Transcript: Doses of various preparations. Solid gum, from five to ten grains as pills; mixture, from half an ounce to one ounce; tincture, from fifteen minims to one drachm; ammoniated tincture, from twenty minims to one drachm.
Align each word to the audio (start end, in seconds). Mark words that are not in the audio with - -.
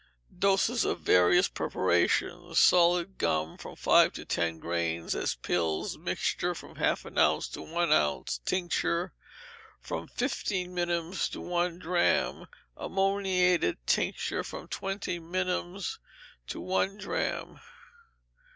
Doses 0.35 0.83
of 0.83 1.01
various 1.01 1.47
preparations. 1.47 2.57
Solid 2.57 3.19
gum, 3.19 3.55
from 3.55 3.75
five 3.75 4.13
to 4.13 4.25
ten 4.25 4.57
grains 4.57 5.13
as 5.13 5.35
pills; 5.35 5.95
mixture, 5.95 6.55
from 6.55 6.77
half 6.77 7.05
an 7.05 7.19
ounce 7.19 7.47
to 7.49 7.61
one 7.61 7.91
ounce; 7.93 8.39
tincture, 8.43 9.13
from 9.79 10.07
fifteen 10.07 10.73
minims 10.73 11.29
to 11.29 11.39
one 11.39 11.77
drachm; 11.77 12.47
ammoniated 12.75 13.77
tincture, 13.85 14.43
from 14.43 14.67
twenty 14.69 15.19
minims 15.19 15.99
to 16.47 16.59
one 16.59 16.97
drachm. 16.97 17.59